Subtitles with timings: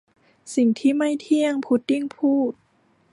[0.55, 2.51] 'สิ่งที่ไม่เที่ยง!' พุดดิ้งพูด